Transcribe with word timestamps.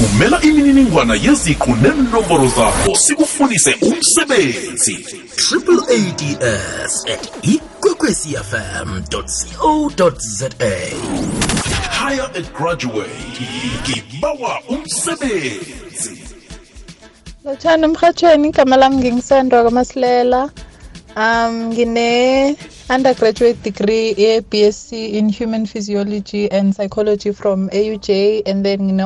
thumela 0.00 0.42
imininingwana 0.42 1.14
yeziqu 1.14 1.70
nenomboro 1.76 2.48
zakho 2.56 2.94
sikufunise 2.96 3.76
umsebenzi. 3.82 4.94
Triple 5.36 5.82
ads 5.98 7.04
at 7.14 7.24
ikwekwecfm 7.42 9.02
co 9.10 9.90
za 10.18 10.48
hire 11.90 12.22
a. 12.34 12.42
Graduate 12.58 13.44
ngibawa 13.82 14.60
umsebenzi. 14.68 16.24
Lotshani 17.44 17.84
emhathweni 17.84 18.48
igama 18.48 18.76
lami 18.76 18.96
ngingisendwa 18.96 19.64
kamasilela 19.64 20.50
um 21.16 21.72
ngine 21.72 22.56
undergraduate 22.88 23.62
degree 23.62 24.14
ye-bsc 24.16 24.92
in 24.92 25.32
human 25.32 25.66
physiology 25.66 26.48
and 26.50 26.74
psychology 26.74 27.32
from 27.32 27.68
auj 27.68 28.08
and 28.46 28.64
then 28.64 28.80
ngine 28.80 29.04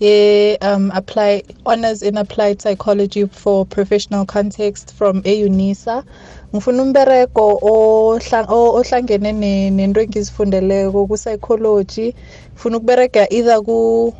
ye 0.00 0.56
um 0.62 0.90
apply 0.94 1.42
honors 1.66 2.02
in 2.02 2.16
applied 2.18 2.62
psychology 2.62 3.26
for 3.26 3.66
professional 3.66 4.24
context 4.26 4.94
from 4.94 5.22
eunisa. 5.22 6.04
Ngifuna 6.52 6.82
umbereko 6.82 7.58
ohlangene 7.62 9.32
ne- 9.34 9.70
nento 9.70 10.00
engizifundeleko 10.00 11.06
ku-psychology. 11.08 12.14
Ngifuna 12.54 12.76
ukuberega 12.78 13.26
either 13.30 13.60
ku 13.62 14.14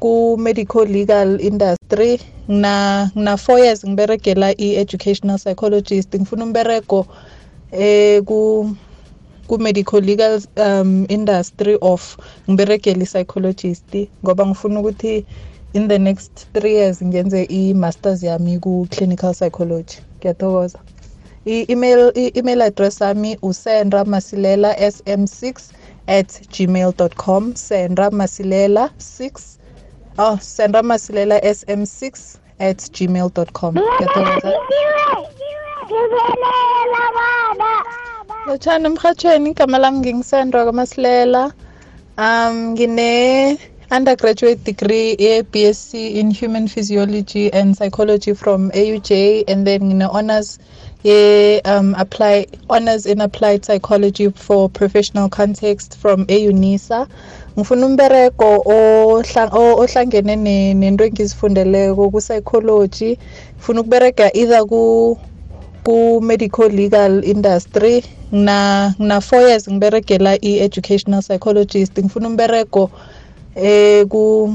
ku-medical 0.00 0.84
legal 0.86 1.40
industry. 1.40 2.20
Ngina 2.48 3.10
ngina 3.16 3.36
four 3.38 3.58
years 3.58 3.82
ngiberegela 3.84 4.54
i-educational 4.58 5.38
psychologist. 5.38 6.14
Ngifuna 6.14 6.44
umberego 6.44 7.06
eh 7.72 8.22
ku 8.24 8.70
ku-medical 9.48 10.00
legal 10.00 10.40
um 10.56 11.06
industry 11.08 11.78
of 11.80 12.16
ngiberegela 12.50 13.02
i-psychologist 13.02 13.92
ngoba 14.22 14.46
ngifuna 14.46 14.80
ukuthi 14.80 15.24
in 15.72 15.88
the 15.88 15.98
next 15.98 16.46
three 16.52 16.74
years 16.74 17.02
ngenze 17.02 17.44
i-masters 17.44 18.22
yami 18.22 18.58
ku-clinical 18.58 19.34
psychology 19.34 19.96
ngiyathokoza 20.18 20.78
i-email 21.44 22.12
i-email 22.14 22.62
address 22.62 23.00
yami 23.00 23.38
usendra 23.42 24.04
masilela 24.04 24.72
sm6 24.72 25.54
at 26.06 26.30
gmail 26.52 26.92
com 27.16 27.54
sendra 27.54 28.10
masilela 28.10 28.90
6 28.98 29.30
oh 30.18 30.38
sendra 30.40 30.82
masilela 30.82 31.38
sm6 31.38 32.38
at 32.58 32.90
gmail 32.92 33.30
com 33.52 33.74
ngiyathokoza 33.74 34.52
lotshani 38.48 38.86
emhatshweni 38.86 39.50
igama 39.50 39.78
lami 39.78 39.98
ngingisendwa 39.98 40.64
kamasilela 40.64 41.52
um 42.18 42.54
ngine 42.72 43.58
undergraduate 43.96 44.60
degree 44.64 45.16
ye-bsc 45.18 45.94
in 45.94 46.30
human 46.40 46.66
physiology 46.68 47.50
and 47.52 47.76
psychology 47.76 48.32
from 48.34 48.70
auj 48.70 49.10
and 49.48 49.66
then 49.66 49.82
ngine 49.82 50.06
honors 50.10 50.58
ye 51.04 51.60
um 51.60 51.94
apply 51.98 52.46
honors 52.70 53.06
in 53.06 53.20
applied 53.20 53.64
psychology 53.64 54.30
for 54.30 54.68
professional 54.70 55.28
context 55.28 55.96
from 55.98 56.24
eunisa. 56.26 57.06
Ngifuna 57.56 57.86
umbereko 57.86 58.62
ohlangene 59.78 60.36
ne- 60.36 60.74
nento 60.74 61.04
engizifundeleko 61.04 62.10
ku-psychology. 62.10 63.18
Ngifuna 63.58 63.80
ukuberega 63.80 64.30
either 64.34 64.64
ku-medical 65.88 66.68
legal 66.68 67.24
industry. 67.24 68.04
Ngina 68.32 68.92
ngina 69.00 69.20
four 69.24 69.40
years 69.40 69.64
ngiberegela 69.68 70.36
i-educational 70.44 71.22
psychologist. 71.22 71.96
Ngifuna 71.96 72.28
umbereko 72.28 72.90
eh 73.56 74.04
ku 74.04 74.52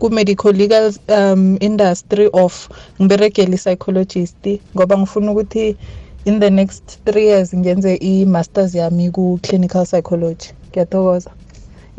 ku-medical 0.00 0.52
legal 0.56 0.92
um 1.12 1.60
industry 1.60 2.32
of 2.32 2.72
ngiberegela 2.96 3.52
i-psychologist. 3.52 4.40
Ngoba 4.72 4.96
ngifuna 4.96 5.32
ukuthi 5.32 5.76
in 6.24 6.40
the 6.40 6.50
next 6.50 7.04
three 7.04 7.28
years 7.28 7.52
ngenze 7.52 8.00
i-masters 8.00 8.74
yami 8.74 9.12
ku-clinical 9.12 9.84
psychology. 9.84 10.56
Ngiyathokoza. 10.72 11.30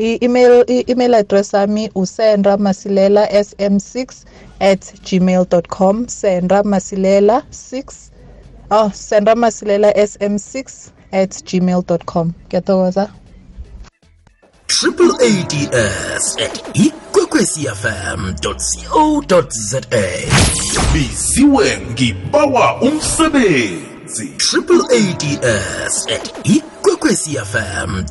I-email 0.02 0.66
i-email 0.68 1.14
address 1.14 1.54
yami 1.54 1.94
usendra 1.94 2.58
masilela 2.58 3.30
sm6 3.30 4.26
at 4.60 4.82
gmail 5.06 5.46
com. 5.70 6.08
Sendra 6.08 6.64
masilela 6.64 7.46
6 7.52 8.17
oh 8.70 8.92
sendra 8.94 9.36
masilela 9.36 9.92
sm6 9.92 10.90
at 11.12 11.44
gmail.com 11.44 12.34
ngiyathokoza 12.48 13.10
triple 14.68 15.14
ads 15.22 16.38
at 16.38 16.78
ikwekwecfm 16.78 18.34
co 18.44 19.24
za 19.50 19.82
biziwe 20.94 21.78
ngibawa 21.92 22.82
umsebenzi. 22.82 24.28
Triple 24.38 24.84
ads 24.92 26.08
at 26.08 26.48
ikwekwecfm 26.48 28.04